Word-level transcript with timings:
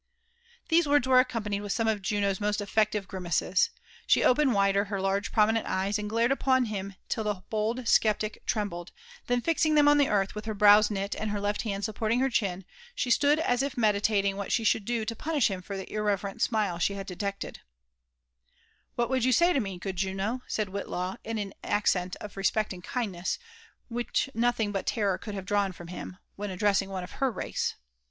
These 0.69 0.87
werdsi 0.87 1.05
were 1.05 1.21
aeconpanled 1.23 1.61
with 1.61 1.73
some 1.73 1.87
of 1.87 2.01
Jfnno^a 2.01 2.41
most 2.41 2.59
efifeetim^ 2.59 3.05
griknaeea* 3.05 3.69
She 4.07 4.21
eipened 4.21 4.51
wide 4.51 4.73
her 4.73 4.99
large 4.99 5.31
pt 5.31 5.37
ominent 5.37 5.67
eye», 5.67 5.93
and 5.95 6.09
glared 6.09 6.31
upos 6.31 6.65
Una 6.67 6.97
till 7.07 7.23
the 7.23 7.43
bold 7.51 7.87
sceptic 7.87 8.41
trembled; 8.47 8.91
then 9.27 9.41
fixing 9.41 9.75
them 9.75 9.87
on 9.87 9.99
the 9.99 10.09
earth, 10.09 10.33
with 10.33 10.45
her 10.45 10.55
brows 10.55 10.89
knit 10.89 11.13
and 11.15 11.29
her 11.29 11.39
left 11.39 11.61
hand 11.61 11.85
supporting 11.85 12.19
her 12.19 12.31
chin, 12.31 12.65
she 12.95 13.11
stood 13.11 13.37
a# 13.37 13.51
if 13.63 13.77
meditating 13.77 14.37
what 14.37 14.51
she 14.51 14.63
should 14.63 14.85
do 14.85 15.05
to 15.05 15.13
pnnish 15.15 15.49
hvan 15.51 15.61
for 15.63 15.77
the 15.77 15.85
irrererenl 15.85 16.41
smile 16.41 16.77
aba 16.83 16.95
had 16.95 17.05
detected* 17.05 17.59
'^ 17.61 17.61
What 18.95 19.07
would 19.11 19.21
ytra 19.21 19.33
say 19.35 19.53
t» 19.53 19.59
ne, 19.59 19.77
good 19.77 19.97
Junof 19.97 20.41
saM 20.49 20.69
Whitlaw, 20.69 21.11
hi 21.11 21.17
an 21.29 21.37
aeeent 21.63 22.15
of 22.15 22.35
respect 22.37 22.73
and 22.73 22.83
kindneas, 22.83 23.37
which 23.87 24.31
nothing 24.33 24.71
but 24.71 24.87
terror 24.87 25.19
could 25.19 25.35
bate 25.35 25.45
diawK 25.45 25.75
from 25.75 25.89
him, 25.89 26.17
when 26.37 26.49
addressing 26.49 26.89
e«e 26.89 27.03
of 27.03 27.11
her 27.11 27.31
rttee. 27.31 27.75